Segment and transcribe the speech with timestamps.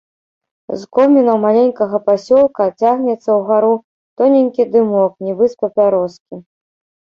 [0.83, 3.71] З комінаў маленькага пасёлка цягнецца ўгару
[4.23, 6.35] тоненькі дымок, нібы з папяроскі.